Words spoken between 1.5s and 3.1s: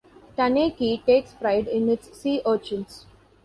in its sea urchins.